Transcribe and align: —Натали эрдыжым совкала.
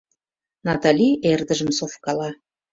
—Натали 0.67 1.09
эрдыжым 1.31 1.69
совкала. 1.77 2.29